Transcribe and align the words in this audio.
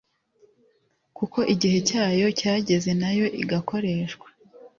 kuko 1.17 1.39
igihe 1.53 1.77
cyayo 1.89 2.27
cyageze 2.39 2.91
nayo 3.01 3.25
igakoreshwa 3.43 4.27